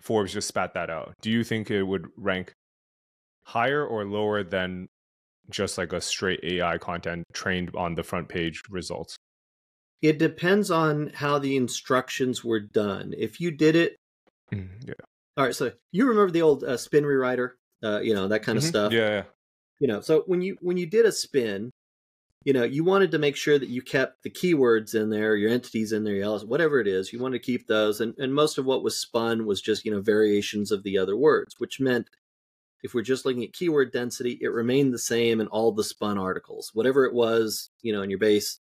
[0.00, 1.14] Forbes just spat that out.
[1.20, 2.52] Do you think it would rank
[3.44, 4.86] higher or lower than
[5.50, 9.16] just like a straight AI content trained on the front page results?
[10.00, 13.14] It depends on how the instructions were done.
[13.16, 13.96] If you did it,
[14.52, 14.94] Mm, yeah.
[15.36, 15.54] all right.
[15.54, 17.52] So you remember the old uh, spin rewriter,
[17.82, 18.68] uh, you know that kind of Mhm.
[18.68, 18.92] stuff.
[18.92, 19.24] Yeah, yeah.
[19.80, 21.70] You know, so when you when you did a spin,
[22.44, 25.50] you know, you wanted to make sure that you kept the keywords in there, your
[25.50, 27.12] entities in there, your whatever it is.
[27.12, 29.90] You wanted to keep those, and and most of what was spun was just you
[29.90, 32.08] know variations of the other words, which meant
[32.82, 36.18] if we're just looking at keyword density, it remained the same in all the spun
[36.18, 36.70] articles.
[36.74, 38.58] Whatever it was, you know, in your base,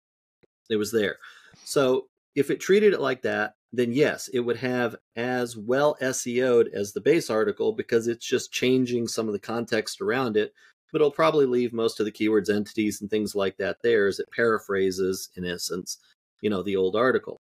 [0.69, 1.17] it was there.
[1.65, 6.69] So if it treated it like that, then yes, it would have as well SEO'd
[6.73, 10.53] as the base article because it's just changing some of the context around it.
[10.91, 14.21] But it'll probably leave most of the keywords, entities, and things like that there as
[14.21, 15.99] it paraphrases, in essence,
[16.41, 17.41] you know, the old article.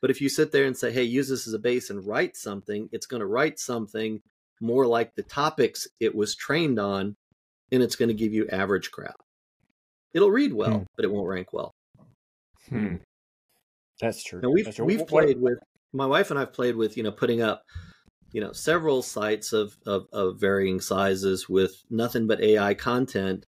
[0.00, 2.34] But if you sit there and say, hey, use this as a base and write
[2.34, 4.22] something, it's going to write something
[4.60, 7.14] more like the topics it was trained on,
[7.72, 9.16] and it's going to give you average crap.
[10.14, 10.84] It'll read well, Hmm.
[10.96, 11.70] but it won't rank well.
[12.68, 12.96] Hmm.
[14.00, 14.40] That's true.
[14.42, 14.84] And we've That's true.
[14.86, 15.58] we've What- played with
[15.92, 17.62] my wife and I've played with you know putting up
[18.32, 23.44] you know several sites of of, of varying sizes with nothing but AI content,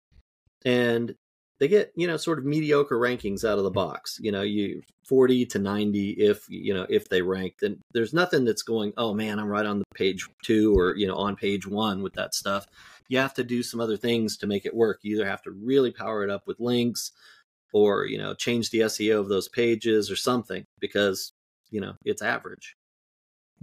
[0.65, 1.15] and
[1.61, 4.19] they get you know sort of mediocre rankings out of the box.
[4.21, 7.55] You know, you forty to ninety if you know if they rank.
[7.61, 8.93] Then there's nothing that's going.
[8.97, 12.15] Oh man, I'm right on the page two or you know on page one with
[12.15, 12.67] that stuff.
[13.09, 15.01] You have to do some other things to make it work.
[15.03, 17.13] You either have to really power it up with links
[17.73, 21.33] or you know change the SEO of those pages or something because
[21.71, 22.75] you know it's average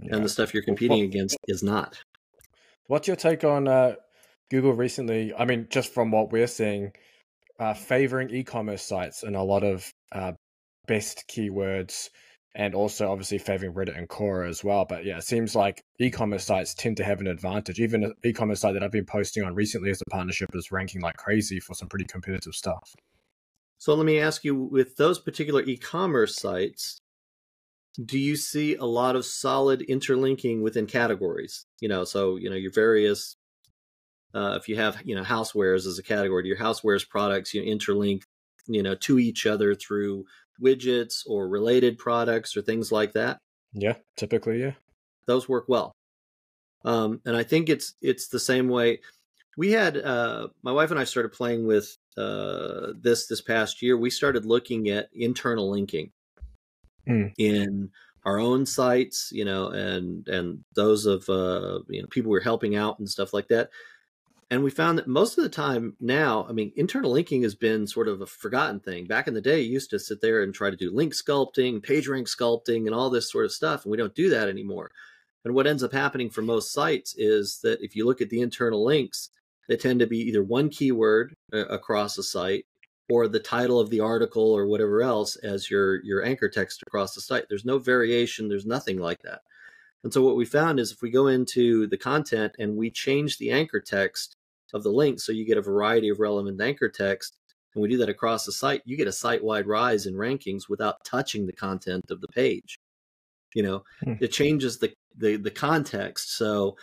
[0.00, 0.16] Yeah.
[0.16, 1.98] and the stuff you're competing what- against is not.
[2.86, 3.96] What's your take on uh,
[4.50, 5.34] Google recently?
[5.34, 6.92] I mean, just from what we're seeing,
[7.58, 10.32] uh, favoring e-commerce sites and a lot of uh,
[10.86, 12.08] best keywords,
[12.54, 14.84] and also obviously favoring Reddit and Quora as well.
[14.88, 17.80] But yeah, it seems like e-commerce sites tend to have an advantage.
[17.80, 21.00] Even an e-commerce site that I've been posting on recently as a partnership is ranking
[21.00, 22.94] like crazy for some pretty competitive stuff.
[23.78, 26.98] So let me ask you with those particular e-commerce sites
[28.04, 32.56] do you see a lot of solid interlinking within categories you know so you know
[32.56, 33.36] your various
[34.34, 38.22] uh, if you have you know housewares as a category your housewares products you interlink
[38.66, 40.24] you know to each other through
[40.62, 43.38] widgets or related products or things like that.
[43.72, 44.72] Yeah, typically, yeah.
[45.26, 45.92] those work well.
[46.84, 49.00] Um, and i think it's it's the same way.
[49.56, 53.96] We had uh, my wife and i started playing with uh, this this past year.
[53.96, 56.10] We started looking at internal linking
[57.08, 57.32] Mm.
[57.38, 57.90] in
[58.26, 62.76] our own sites you know and and those of uh, you know people we're helping
[62.76, 63.70] out and stuff like that
[64.50, 67.86] and we found that most of the time now i mean internal linking has been
[67.86, 70.54] sort of a forgotten thing back in the day you used to sit there and
[70.54, 73.90] try to do link sculpting page rank sculpting and all this sort of stuff and
[73.90, 74.90] we don't do that anymore
[75.44, 78.40] and what ends up happening for most sites is that if you look at the
[78.40, 79.30] internal links,
[79.68, 82.66] they tend to be either one keyword uh, across a site
[83.08, 87.14] or the title of the article or whatever else as your your anchor text across
[87.14, 87.46] the site.
[87.48, 89.40] There's no variation, there's nothing like that.
[90.04, 93.38] And so what we found is if we go into the content and we change
[93.38, 94.36] the anchor text
[94.74, 97.36] of the link so you get a variety of relevant anchor text
[97.74, 101.04] and we do that across the site, you get a site-wide rise in rankings without
[101.04, 102.78] touching the content of the page.
[103.54, 104.14] You know, Hmm.
[104.20, 106.36] it changes the the the context.
[106.36, 106.76] So,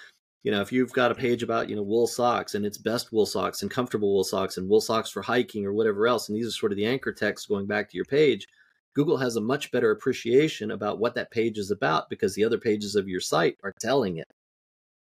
[0.44, 3.12] you know, if you've got a page about you know wool socks and it's best
[3.12, 6.38] wool socks and comfortable wool socks and wool socks for hiking or whatever else, and
[6.38, 8.46] these are sort of the anchor text going back to your page,
[8.94, 12.58] Google has a much better appreciation about what that page is about because the other
[12.58, 14.28] pages of your site are telling it.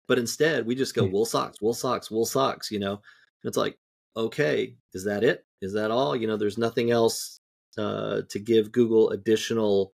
[0.07, 1.11] But instead, we just go Hmm.
[1.11, 2.71] wool socks, wool socks, wool socks.
[2.71, 3.03] You know, and
[3.45, 3.77] it's like,
[4.15, 5.45] okay, is that it?
[5.61, 6.15] Is that all?
[6.15, 7.39] You know, there's nothing else
[7.77, 9.93] uh, to give Google additional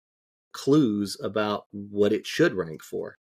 [0.54, 3.18] clues about what it should rank for.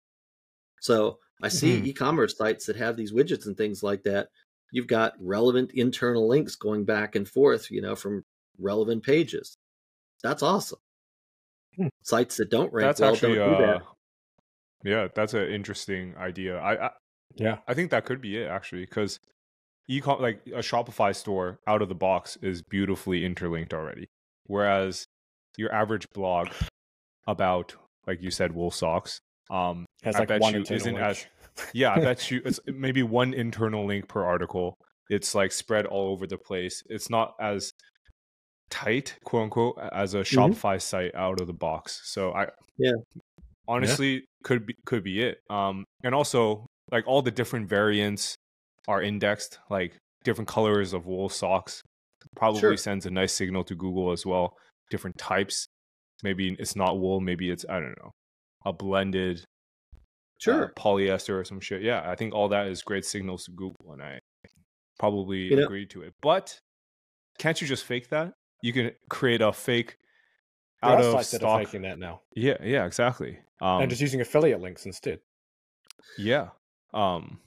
[0.80, 1.86] So I see Mhm.
[1.90, 4.28] e-commerce sites that have these widgets and things like that.
[4.72, 8.24] You've got relevant internal links going back and forth, you know, from
[8.58, 9.56] relevant pages.
[10.22, 10.80] That's awesome.
[11.76, 11.88] Hmm.
[12.02, 13.82] Sites that don't rank That's well actually don't do uh, that.
[14.84, 16.58] Yeah, that's an interesting idea.
[16.58, 16.90] I, I
[17.36, 17.58] Yeah.
[17.68, 19.18] I think that could be it actually because
[19.90, 24.06] ecom like a Shopify store out of the box is beautifully interlinked already,
[24.46, 25.06] whereas
[25.58, 26.48] your average blog
[27.26, 27.74] about
[28.06, 31.04] like you said wool socks um Has I like bet one you isn't link.
[31.06, 31.26] as
[31.74, 34.74] yeah i bet you it's maybe one internal link per article
[35.10, 37.70] it's like spread all over the place it's not as
[38.70, 42.46] tight quote unquote as a shopify site out of the box so i
[42.78, 42.92] Yeah.
[43.68, 48.34] Honestly could be could be it um and also like all the different variants
[48.88, 51.82] are indexed like different colors of wool socks
[52.36, 52.76] probably Sure.
[52.76, 54.54] sends a nice signal to google as well
[54.90, 55.66] different types
[56.22, 58.10] maybe it's not wool maybe it's i don't know
[58.64, 59.38] a blended
[59.94, 59.98] uh,
[60.38, 60.72] Sure.
[60.76, 61.82] polyester or some shit.
[61.82, 64.18] Yeah, I think all that is great signals to Google, and I
[64.98, 66.14] probably You know- agree to it.
[66.20, 66.58] But
[67.38, 68.32] can't you just fake that?
[68.60, 69.94] You can create a fake
[70.82, 71.66] out are of sites that are stock.
[71.66, 73.38] faking that now, Yeah, yeah, exactly.
[73.60, 75.20] Um, and just using affiliate links instead.
[76.18, 76.48] yeah,
[76.92, 77.38] um,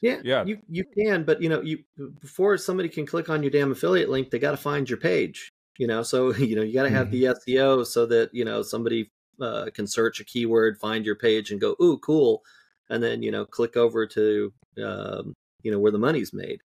[0.00, 0.44] Yeah, Yeah.
[0.44, 1.78] You you can, but you know, you
[2.20, 5.48] before somebody can click on your damn affiliate link, they got to find your page.
[5.78, 8.62] You know, so you know you got to have the SEO so that you know
[8.62, 12.42] somebody uh, can search a keyword, find your page, and go, "Ooh, cool,"
[12.88, 14.52] and then you know click over to
[14.84, 16.60] um, you know where the money's made.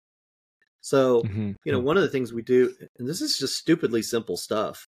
[0.81, 4.03] So mhm, you know, one of the things we do, and this is just stupidly
[4.03, 4.87] simple stuff,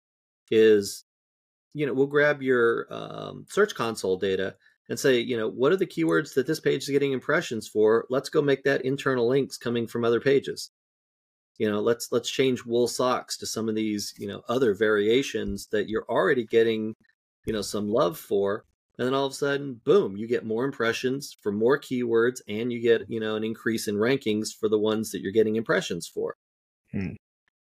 [0.51, 1.05] is
[1.75, 4.57] you know we'll grab your um, search console data
[4.89, 8.07] and say, you know, what are the keywords that this page is getting impressions for?
[8.09, 10.71] Let's go make that internal links coming from other pages.
[11.59, 15.69] You know, let's let's change wool socks to some of these, you know, other variations
[15.73, 16.95] that you're already getting,
[17.47, 18.65] you know, some love for.
[18.99, 22.73] And then all of a sudden, boom, you get more impressions for more keywords and
[22.73, 26.07] you get, you know, an increase in rankings for the ones that you're getting impressions
[26.07, 26.37] for.
[26.93, 27.15] Hmm.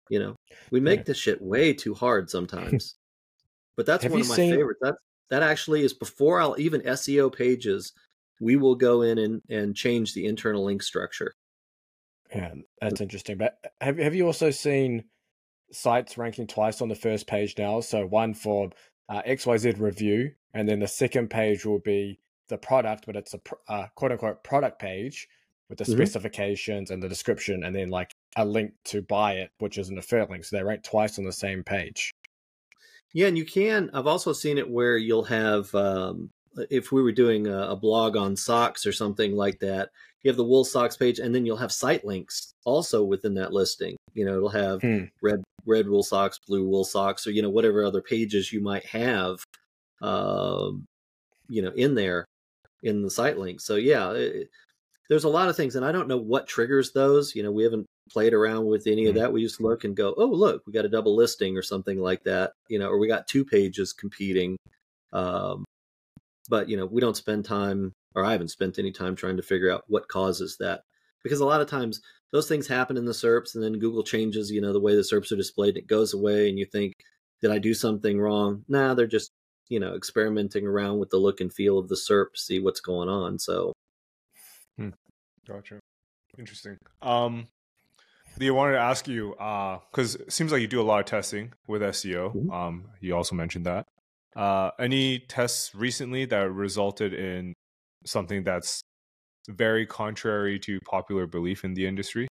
[0.09, 0.35] You know,
[0.71, 1.03] we make Yeah.
[1.03, 2.95] this shit way too hard sometimes.
[3.77, 4.79] but that's Have one of my seen- favorites.
[4.81, 4.97] That's
[5.31, 7.91] that actually is before I'll even SEO pages,
[8.39, 11.33] we will go in and, and change the internal link structure.
[12.33, 13.37] Yeah, that's interesting.
[13.37, 15.05] But have have you also seen
[15.71, 17.79] sites ranking twice on the first page now?
[17.81, 18.69] So one for
[19.09, 23.39] uh, XYZ review, and then the second page will be the product, but it's a
[23.67, 25.27] uh, quote unquote product page
[25.69, 26.10] with the Mhm.
[26.10, 29.97] specifications and the description, and then like a link to buy it, which is an
[29.97, 30.43] affiliate link.
[30.45, 32.12] So they rank twice on the same page.
[33.13, 33.89] Yeah, and you can.
[33.93, 36.30] I've also seen it where you'll have, um,
[36.69, 39.89] if we were doing a, a blog on socks or something like that,
[40.23, 43.54] you have the wool socks page, and then you'll have site links also within that
[43.54, 43.95] listing.
[44.13, 45.06] You know, it'll have Hmm.
[45.21, 48.86] red red wool socks, blue wool socks, or you know whatever other pages you might
[48.86, 49.38] have,
[50.01, 50.86] um,
[51.49, 52.25] you know, in there
[52.84, 53.62] in the site link.
[53.62, 54.49] So yeah, it,
[55.09, 57.35] there's a lot of things, and I don't know what triggers those.
[57.35, 59.19] You know, we haven't played around with any of Hmm.
[59.21, 59.33] that.
[59.33, 62.23] We just look and go, oh look, we got a double listing or something like
[62.23, 62.53] that.
[62.69, 64.57] You know, or we got two pages competing.
[65.13, 65.63] Um,
[66.49, 69.43] but you know, we don't spend time, or I haven't spent any time trying to
[69.43, 70.81] figure out what causes that,
[71.23, 74.51] because a lot of times those things happen in the SERPs, and then Google changes,
[74.51, 76.93] you know, the way the SERPs are displayed, and it goes away, and you think,
[77.41, 78.63] did I do something wrong?
[78.67, 79.31] Nah, they're just
[79.69, 83.09] you know experimenting around with the look and feel of the SERP, see what's going
[83.09, 83.39] on.
[83.39, 83.73] So
[85.47, 85.79] Gotcha.
[86.38, 86.77] Interesting.
[87.01, 87.47] Um,
[88.41, 89.31] I wanted to ask you
[89.91, 92.34] because it seems like you do a lot of testing with SEO.
[92.36, 92.51] Mhm.
[92.53, 93.86] Um, you also mentioned that.
[94.36, 97.53] Uh, any tests recently that resulted in
[98.05, 98.81] something that's
[99.47, 102.27] very contrary to popular belief in the industry?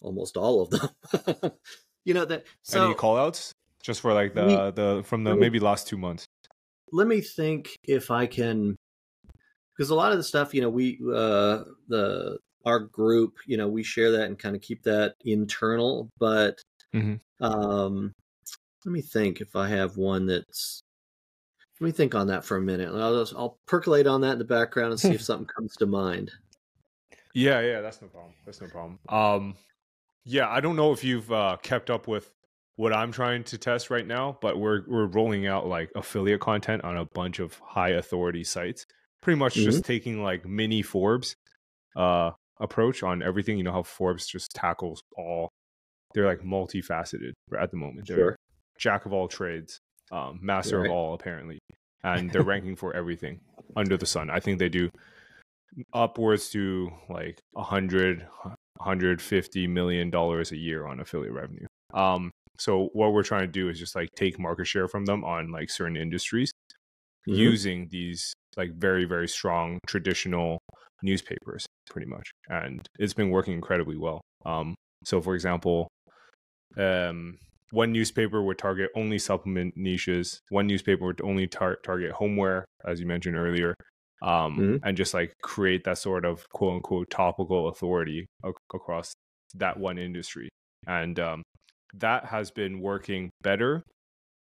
[0.00, 0.88] almost all of them.
[2.04, 2.44] you know that.
[2.62, 3.50] So any callouts
[3.82, 6.24] just for like the We- the from the maybe last two months?
[6.92, 8.76] let me think if I can,
[9.78, 13.68] because a lot of the stuff, you know, we uh the our group, you know,
[13.68, 16.10] we share that and kind of keep that internal.
[16.18, 16.60] But
[16.94, 17.20] Mhm.
[17.40, 18.12] um,
[18.84, 20.82] let me think if I have one that's.
[21.80, 22.92] Let me think on that for a minute.
[22.92, 25.86] I'll, just, I'll percolate on that in the background and see if something comes to
[25.86, 26.32] mind.
[27.34, 28.34] Yeah, yeah, that's no problem.
[28.44, 28.98] That's no problem.
[29.08, 29.56] Um,
[30.24, 32.34] yeah, I don't know if you've uh, kept up with
[32.76, 36.82] what I'm trying to test right now, but we're we're rolling out like affiliate content
[36.84, 38.86] on a bunch of high authority sites.
[39.20, 41.34] Pretty much just taking like mini Forbes
[41.96, 43.56] uh approach on everything.
[43.58, 45.48] You know how Forbes just tackles all.
[46.14, 48.06] They're like multifaceted at the moment.
[48.08, 48.36] They're Sure.
[48.78, 49.78] jack of all trades,
[50.10, 50.86] um, master Right.
[50.86, 51.58] of all apparently,
[52.04, 53.40] and they're ranking for everything
[53.76, 54.30] under the sun.
[54.30, 54.88] I think they do
[55.92, 58.26] upwards to like a hundred,
[58.80, 61.66] hundred fifty million dollars a year on affiliate revenue.
[61.92, 65.24] Um, so what we're trying to do is just like take market share from them
[65.24, 66.50] on like certain industries
[67.28, 67.36] Mhm.
[67.36, 70.58] using these like very very strong traditional
[71.02, 75.88] newspapers pretty much and it's been working incredibly well um so for example
[76.76, 77.38] um
[77.70, 83.00] one newspaper would target only supplement niches one newspaper would only tar- target homeware as
[83.00, 83.74] you mentioned earlier
[84.22, 84.80] um Mhm.
[84.82, 89.12] and just like create that sort of quote unquote topical authority ac- across
[89.54, 90.48] that one industry
[90.86, 91.42] and um
[91.94, 93.82] that has been working better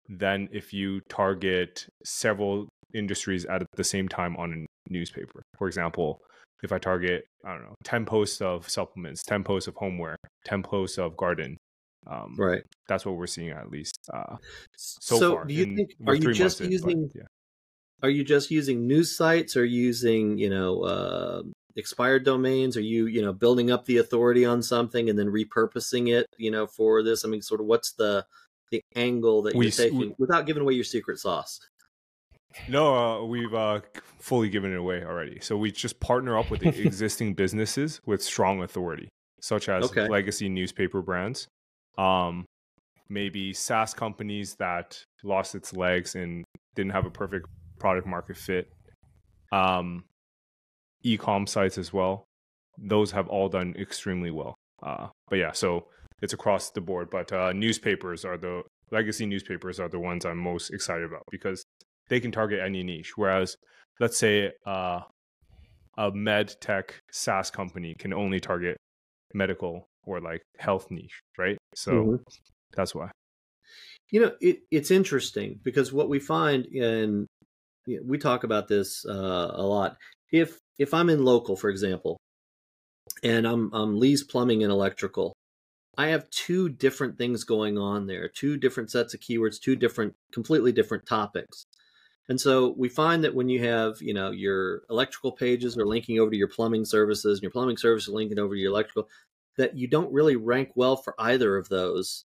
[0.08, 5.42] than if you target several industries at the same time on a newspaper.
[5.58, 6.20] For example,
[6.62, 10.62] if I target, I don't know, 10 posts of supplements, 10 posts of homeware, 10
[10.62, 11.56] posts of garden,
[12.06, 12.62] um, Right.
[12.88, 14.36] that's what we're seeing at least uh,
[14.76, 15.44] So, so, far.
[15.44, 17.22] do you in- think we're you just months in, but using yeah.
[18.02, 21.42] are you just using news sites or using you know uh,
[21.76, 26.12] expired domains are you you know building up the authority on something and then repurposing
[26.12, 28.24] it you know for this i mean sort of what's the
[28.70, 31.60] the angle that We you're taking we- without giving away your secret sauce
[32.68, 33.80] No, uh, we've uh,
[34.18, 35.40] fully given it away already.
[35.40, 39.08] So we just partner up with the existing businesses with strong authority,
[39.40, 40.08] such as Okay.
[40.08, 41.48] legacy newspaper brands,
[41.98, 42.44] um,
[43.08, 46.44] maybe SaaS companies that lost its legs and
[46.74, 47.46] didn't have a perfect
[47.78, 48.70] product market fit.
[49.50, 50.04] Um,
[51.02, 52.24] e-com sites as well.
[52.78, 54.54] Those have all done extremely well.
[54.82, 55.86] Uh, but yeah, so
[56.22, 57.10] it's across the board.
[57.10, 61.64] But uh, newspapers are the legacy newspapers are the ones I'm most excited about because
[62.12, 63.16] they can target any niche.
[63.16, 63.56] Whereas,
[63.98, 65.00] let's say uh,
[65.96, 68.76] a med tech SaaS company can only target
[69.32, 71.56] medical or like health niche, right?
[71.74, 72.16] So mm-hmm.
[72.76, 73.10] that's why.
[74.10, 77.26] You know, it, it's interesting because what we find in
[78.04, 79.96] we talk about this uh, a lot.
[80.30, 82.18] If if I'm in local, for example,
[83.22, 85.32] and I'm I'm Lee's Plumbing and Electrical,
[85.96, 90.12] I have two different things going on there, two different sets of keywords, two different,
[90.30, 91.64] completely different topics.
[92.28, 96.20] And so we find that when you have, you know, your electrical pages are linking
[96.20, 99.08] over to your plumbing services and your plumbing services are linking over to your electrical,
[99.58, 102.24] that you don't really rank well for either of those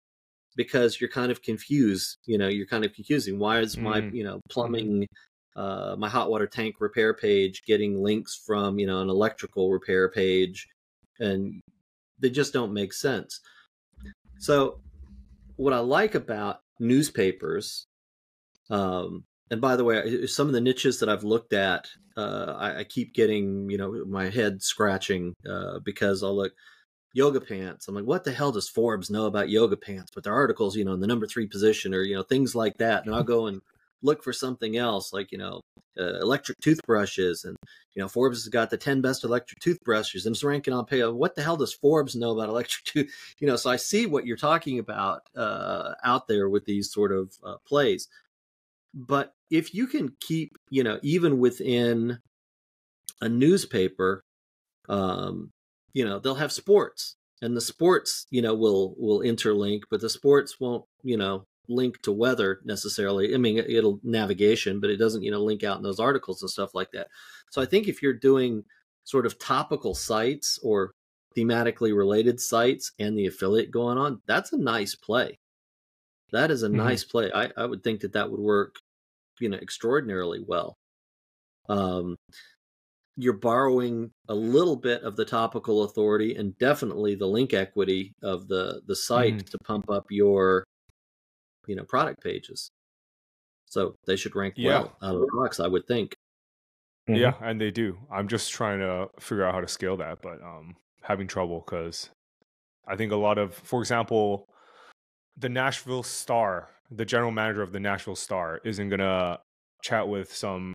[0.56, 2.18] because you're kind of confused.
[2.26, 3.40] You know, you're kind of confusing.
[3.40, 4.14] Why is my, mm.
[4.14, 5.08] you know, plumbing,
[5.56, 10.10] uh, my hot water tank repair page getting links from, you know, an electrical repair
[10.10, 10.68] page?
[11.20, 11.62] And
[12.20, 13.40] they just don't make sense.
[14.40, 14.80] So,
[15.56, 17.86] what I like about newspapers
[18.70, 19.24] um,
[19.54, 21.88] and by the way, some of the niches that I've looked at,
[22.18, 26.54] uh, I, I, keep getting you know my head scratching uh, because I'll look
[27.14, 27.88] yoga pants.
[27.88, 30.10] I'm like, what the hell does Forbes know about yoga pants?
[30.14, 32.78] But their articles, you know, in the number three position or you know things like
[32.78, 33.62] that, and I'll go and
[34.02, 35.62] look for something else like you know
[36.00, 37.56] uh, electric toothbrushes and
[37.94, 41.04] you know forbes has got the 10 best electric toothbrushes and it's ranking on pay
[41.06, 44.26] what the hell does forbes know about electric tooth you know so i see what
[44.26, 48.10] you're talking about uh, out there with these sort of uh, plays
[48.94, 52.18] but if you can keep, you know, even within
[53.22, 54.24] a newspaper,
[54.90, 55.52] um,
[55.94, 60.10] you know, they'll have sports and the sports, you know, will will interlink, but the
[60.10, 63.36] sports won't, you know, link to weather necessarily.
[63.36, 66.50] I mean, it'll navigation, but it doesn't, you know, link out in those articles and
[66.50, 67.10] stuff like that.
[67.52, 68.64] So I think if you're doing
[69.04, 70.94] sort of topical sites or
[71.38, 75.38] thematically related sites and the affiliate going on, that's a nice play.
[76.32, 76.78] That is a mm-hmm.
[76.78, 77.32] nice play.
[77.32, 78.78] I, I would think that that would work,
[79.44, 80.78] you know, extraordinarily well.
[81.68, 82.16] Um,
[83.18, 88.48] you're borrowing a little bit of the topical authority and definitely the link equity of
[88.48, 89.50] the the site mm.
[89.50, 90.64] to pump up your,
[91.68, 92.72] you know, product pages.
[93.66, 94.70] So they should rank yeah.
[94.70, 96.16] well out of the box, I would think.
[97.10, 97.20] Mm-hmm.
[97.20, 97.98] Yeah, and they do.
[98.10, 102.10] I'm just trying to figure out how to scale that, but um having trouble because
[102.88, 104.48] I think a lot of, for example,
[105.38, 109.40] the Nashville Star, the general manager of the Nashville Star, isn't gonna
[109.82, 110.74] chat with some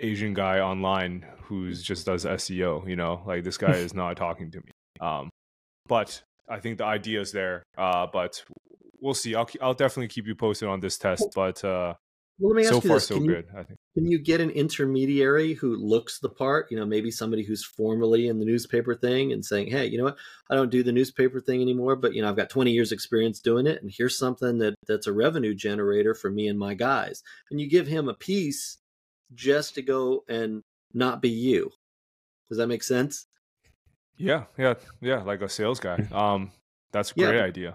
[0.00, 2.88] Asian guy online who's just does SEO.
[2.88, 4.70] You know, like this guy is not talking to me.
[5.00, 5.30] Um,
[5.86, 7.62] but I think the idea is there.
[7.76, 8.42] Uh, but
[9.00, 9.34] we'll see.
[9.34, 11.28] I'll I'll definitely keep you posted on this test.
[11.34, 11.94] But uh,
[12.42, 13.06] well, let me ask so you far this.
[13.06, 13.46] so can good.
[13.52, 13.78] You, I think.
[13.94, 16.66] Can you get an intermediary who looks the part?
[16.72, 20.04] You know, maybe somebody who's formerly in the newspaper thing and saying, "Hey, you know
[20.04, 20.16] what?
[20.50, 23.38] I don't do the newspaper thing anymore, but you know, I've got 20 years experience
[23.38, 27.22] doing it, and here's something that that's a revenue generator for me and my guys."
[27.52, 28.78] And you give him a piece
[29.32, 30.62] just to go and
[30.92, 31.70] not be you.
[32.48, 33.28] Does that make sense?
[34.16, 35.22] Yeah, yeah, yeah.
[35.22, 36.08] Like a sales guy.
[36.12, 36.50] Um,
[36.90, 37.44] that's a great yeah.
[37.44, 37.74] idea.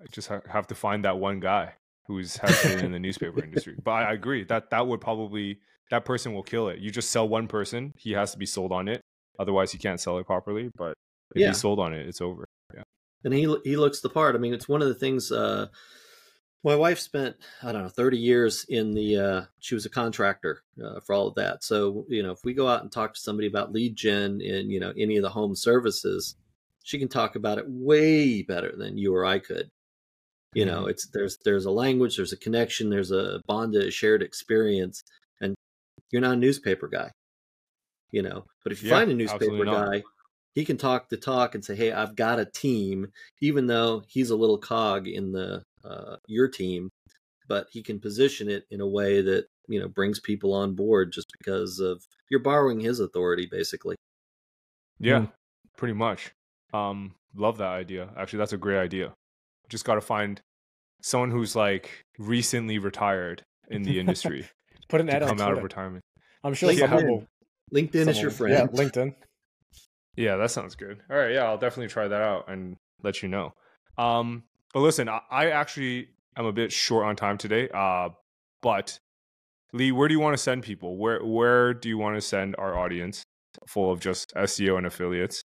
[0.00, 1.74] I just ha- have to find that one guy
[2.06, 3.76] who's has been in the newspaper industry.
[3.82, 6.78] But I, agree that that would probably that person will kill it.
[6.78, 9.00] You just sell one person, he has to be sold on it.
[9.38, 10.70] Otherwise, you can't sell it properly.
[10.76, 10.94] But
[11.34, 11.48] if yeah.
[11.48, 12.44] he's sold on it, it's over.
[12.74, 12.82] Yeah,
[13.24, 14.34] and he he looks the part.
[14.34, 15.32] I mean, it's one of the things.
[15.32, 15.68] Uh,
[16.64, 19.16] my wife spent I don't know thirty years in the.
[19.16, 21.64] Uh, she was a contractor uh, for all of that.
[21.64, 24.70] So you know, if we go out and talk to somebody about lead gen in
[24.70, 26.36] you know any of the home services,
[26.82, 29.70] she can talk about it way better than you or I could
[30.54, 34.22] you know it's there's there's a language there's a connection there's a bond a shared
[34.22, 35.02] experience
[35.40, 35.54] and
[36.10, 37.10] you're not a newspaper guy
[38.10, 40.02] you know but if you yeah, find a newspaper guy
[40.54, 43.08] he can talk the talk and say hey i've got a team
[43.40, 46.90] even though he's a little cog in the uh, your team
[47.48, 51.12] but he can position it in a way that you know brings people on board
[51.12, 53.96] just because of you're borrowing his authority basically.
[54.98, 55.32] Yeah mm.
[55.76, 56.32] pretty much.
[56.72, 58.10] Um love that idea.
[58.16, 59.12] Actually that's a great idea
[59.68, 60.40] just got to find
[61.02, 64.46] someone who's like recently retired in the industry.
[64.88, 66.04] Put an ad come out of retirement.
[66.44, 67.26] I'm sure LinkedIn, will,
[67.72, 68.52] LinkedIn someone, is your friend.
[68.52, 69.14] Yeah, LinkedIn.
[70.16, 71.00] Yeah, that sounds good.
[71.10, 73.52] All right, yeah, I'll definitely try that out and let you know.
[73.96, 74.42] Um,
[74.74, 77.68] but listen, I, I actually am a bit short on time today.
[77.72, 78.10] Uh,
[78.60, 78.98] but
[79.72, 80.96] Lee, where do you want to send people?
[80.96, 83.22] Where where do you want to send our audience
[83.66, 85.42] full of just SEO and affiliates?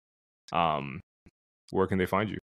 [0.51, 1.01] Um,
[1.71, 2.37] where can they find you?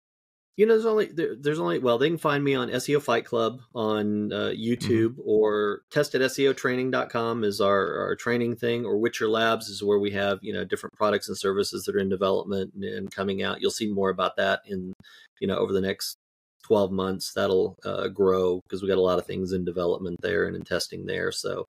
[0.59, 3.25] You know, there's only there, there's only well, they can find me on SEO Fight
[3.25, 5.21] Club on uh, YouTube mm-hmm.
[5.25, 10.53] or testedseotraining.com is our our training thing, or Witcher Labs is where we have you
[10.53, 13.61] know different products and services that are in development and, and coming out.
[13.61, 14.93] You'll see more about that in
[15.39, 16.17] you know over the next
[16.65, 17.33] 12 months.
[17.33, 20.63] That'll uh, grow because we got a lot of things in development there and in
[20.63, 21.31] testing there.
[21.31, 21.69] So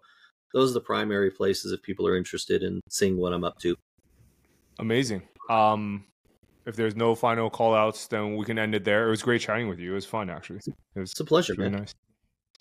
[0.52, 3.76] those are the primary places if people are interested in seeing what I'm up to.
[4.80, 5.22] Amazing.
[5.48, 6.06] Um,
[6.70, 9.08] if there's no final call outs, then we can end it there.
[9.08, 9.92] It was great chatting with you.
[9.92, 10.60] It was fun, actually.
[10.96, 11.82] It was it's a pleasure, really man.
[11.82, 11.96] nice.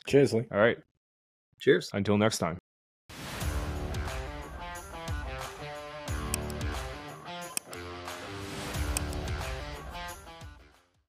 [0.07, 0.47] Cheers, Lee.
[0.51, 0.79] All right.
[1.61, 1.91] Cheers.
[1.93, 2.59] Until next time.